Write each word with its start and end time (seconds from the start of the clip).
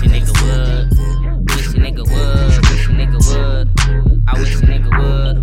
Wish 0.00 0.08
a 0.08 0.14
nigga 0.14 0.32
would. 0.40 1.50
Wish 1.50 1.66
a 1.66 1.78
nigga 1.78 2.04
would. 2.08 2.70
Wish 2.70 2.88
a 2.88 2.92
nigga 2.92 3.18
would. 3.28 3.68
I 4.26 4.40
wish 4.40 4.54
a 4.54 4.64
nigga 4.64 4.90
would. 4.98 5.36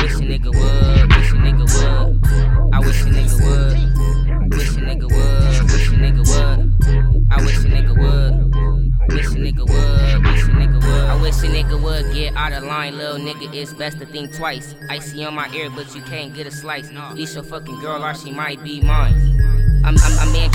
Wish 0.00 0.14
a 0.14 0.22
nigga 0.22 0.50
would. 0.54 1.16
Wish 1.16 1.32
a 1.32 1.34
nigga 1.34 1.64
would. 1.74 2.72
I 2.72 2.78
wish 2.78 3.02
a 3.02 3.06
nigga 3.06 3.36
would. 3.42 4.54
Wish 4.54 4.76
a 4.76 4.80
nigga 4.80 5.10
would. 5.10 5.72
Wish 5.72 5.88
a 5.88 5.94
nigga 5.96 6.22
would. 6.22 7.26
I 7.32 7.42
wish 7.42 7.56
a 7.56 7.66
nigga 7.66 7.94
would. 7.98 9.12
Wish 9.12 9.26
a 9.26 9.38
nigga 9.38 9.64
would. 9.68 10.24
Wish 10.24 10.44
a 10.44 10.50
nigga 10.52 10.74
would. 10.74 11.10
I 11.10 11.20
wish 11.20 11.42
a 11.42 11.48
nigga 11.48 11.82
would 11.82 12.14
get 12.14 12.36
out 12.36 12.52
of 12.52 12.62
line, 12.62 12.96
little 12.96 13.18
nigga. 13.18 13.52
It's 13.52 13.74
best 13.74 13.98
to 13.98 14.06
think 14.06 14.32
twice. 14.36 14.76
Icy 14.88 15.24
on 15.24 15.34
my 15.34 15.52
ear, 15.52 15.68
but 15.68 15.92
you 15.96 16.02
can't 16.02 16.32
get 16.32 16.46
a 16.46 16.52
slice. 16.52 16.92
Leash 17.14 17.34
your 17.34 17.42
fucking 17.42 17.80
girl, 17.80 18.04
or 18.04 18.14
she 18.14 18.30
might 18.30 18.62
be 18.62 18.80
mine. 18.82 19.14
I'm, 19.82 19.96
I'm, 19.98 20.18
I'm 20.20 20.34
in 20.36 20.50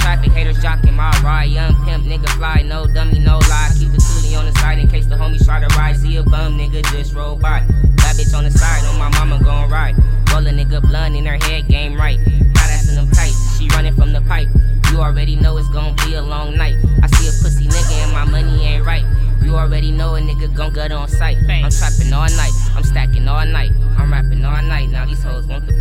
jocking 0.66 0.96
my 0.96 1.12
ride. 1.24 1.52
Young 1.52 1.76
pimp, 1.86 2.06
nigga 2.06 2.30
fly, 2.38 2.64
no 2.66 2.88
dummy, 2.88 3.20
no 3.20 3.38
lie. 3.38 3.70
Keep 3.78 3.92
the 3.92 3.98
tootie 3.98 4.38
on 4.38 4.46
the 4.46 4.60
side 4.60 4.80
in 4.80 4.88
case 4.88 5.06
the 5.06 5.16
homies 5.16 5.46
try 5.46 5.60
to 5.60 5.70
ride. 5.78 5.96
See 5.96 6.18
a 6.18 6.24
bum, 6.24 6.58
nigga 6.58 6.82
just 6.92 7.14
roll 7.14 7.36
by. 7.36 7.60
That 8.02 8.16
bitch 8.18 8.36
on 8.36 8.46
the 8.46 8.52
side, 8.52 8.84
on 8.86 8.98
my 8.98 9.10
mama 9.10 9.44
gon' 9.44 9.70
ride. 9.70 9.96
Roll 10.32 10.48
a 10.48 10.52
nigga 10.52 10.82
blunt 10.82 11.16
in 11.16 11.26
her 11.26 11.38
head, 11.46 11.68
game 11.68 11.96
right. 11.96 12.18
Got 12.58 12.70
ass 12.74 12.90
in 12.90 12.96
them 12.96 13.12
tights, 13.12 13.60
she 13.60 13.68
running 13.70 13.96
from 13.96 14.12
the 14.12 14.22
pipe. 14.22 14.48
You 14.90 15.02
already 15.02 15.36
know 15.36 15.56
it's 15.58 15.70
gon' 15.70 15.96
be 15.98 16.16
a 16.16 16.22
long 16.22 16.58
night. 16.58 16.76
I 17.04 17.08
see 17.08 17.28
a 17.28 17.34
pussy 17.44 17.68
nigga 17.68 18.04
and 18.04 18.12
my 18.12 18.26
money 18.26 18.66
ain't 18.66 18.86
right. 18.86 19.06
You 19.44 19.56
already 19.56 19.92
know 19.92 20.16
a 20.16 20.20
nigga 20.20 20.52
gon' 20.56 20.74
gut 20.74 20.92
on 20.92 21.08
sight. 21.08 21.38
I'm 21.48 21.70
trapping 21.70 22.12
all 22.12 22.30
night, 22.42 22.54
I'm 22.76 22.84
stacking 22.84 23.28
all 23.28 23.46
night. 23.46 23.72
I'm 23.98 24.12
rapping 24.12 24.44
all 24.44 24.64
night, 24.64 24.90
now 24.90 25.06
these 25.06 25.22
hoes 25.22 25.46
want 25.46 25.68
the 25.68 25.74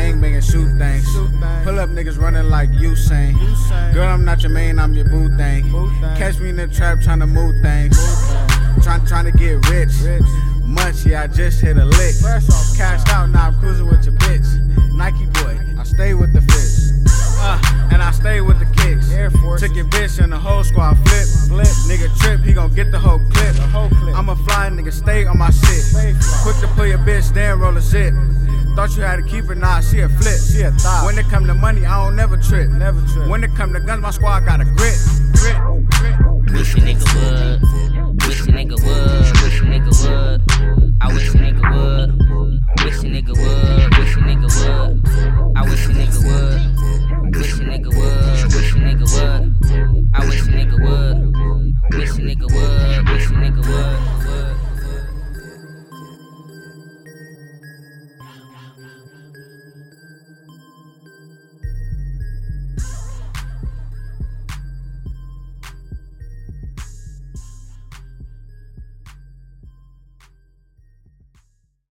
All 0.00 0.06
my 0.06 0.12
niggas 0.12 0.12
gang 0.12 0.20
banging, 0.20 0.40
shoot 0.40 0.78
things. 0.78 1.12
Pull 1.64 1.78
up 1.78 1.90
niggas 1.90 2.18
running 2.18 2.48
like 2.48 2.70
Usain. 2.70 3.34
Girl, 3.92 4.08
I'm 4.08 4.24
not 4.24 4.42
your 4.42 4.50
main, 4.50 4.78
I'm 4.78 4.94
your 4.94 5.04
boo 5.04 5.28
thing. 5.36 5.70
Catch 6.16 6.38
me 6.38 6.50
in 6.50 6.56
the 6.56 6.68
trap 6.68 7.00
trying 7.00 7.20
to 7.20 7.26
move 7.26 7.60
things. 7.62 7.98
Trying, 8.82 9.04
trying 9.06 9.24
to 9.30 9.32
get 9.32 9.68
rich. 9.68 9.92
Munch, 10.62 11.04
yeah, 11.04 11.22
I 11.22 11.26
just 11.26 11.60
hit 11.60 11.76
a 11.76 11.84
lick. 11.84 12.14
Cashed 12.76 13.08
out, 13.08 13.30
now 13.30 13.48
I'm 13.48 13.58
cruising 13.60 13.86
with 13.86 14.04
your 14.04 14.14
bitch. 14.16 14.46
Nike 14.94 15.26
boy, 15.26 15.49
Air 19.30 19.40
Force. 19.42 19.60
Took 19.60 19.74
your 19.74 19.86
bitch 19.86 20.22
and 20.22 20.32
the 20.32 20.38
whole 20.38 20.64
squad 20.64 20.94
flip. 21.06 21.26
Flip. 21.48 21.66
Nigga 21.88 22.08
trip, 22.20 22.40
he 22.40 22.52
gon' 22.52 22.74
get 22.74 22.90
the 22.90 22.98
whole 22.98 23.18
clip. 23.30 23.54
The 23.54 23.62
whole 23.62 23.88
clip. 23.88 24.16
I'm 24.16 24.28
a 24.28 24.36
fly 24.36 24.68
nigga, 24.70 24.92
stay 24.92 25.26
on 25.26 25.38
my 25.38 25.50
shit. 25.50 25.84
Quick 26.42 26.56
to 26.60 26.68
pull 26.74 26.86
your 26.86 26.98
bitch, 26.98 27.32
then 27.32 27.58
roll 27.58 27.76
a 27.76 27.80
zip. 27.80 28.14
Thought 28.76 28.96
you 28.96 29.02
had 29.02 29.16
to 29.16 29.22
keep 29.22 29.46
her, 29.46 29.54
nah, 29.54 29.80
she 29.80 30.00
a 30.00 30.08
flip. 30.08 30.38
She 30.38 30.62
a 30.62 30.70
thot. 30.70 31.04
When 31.04 31.18
it 31.18 31.26
come 31.26 31.46
to 31.46 31.54
money, 31.54 31.84
I 31.84 32.04
don't 32.04 32.16
never 32.16 32.36
trip. 32.36 32.70
Never 32.70 33.00
trip. 33.12 33.28
When 33.28 33.42
it 33.42 33.54
come 33.56 33.72
to 33.72 33.80
guns, 33.80 34.00
my 34.00 34.10
squad 34.10 34.46
got 34.46 34.60
a 34.60 34.64
grit. 34.64 34.98
Grit. 35.32 35.89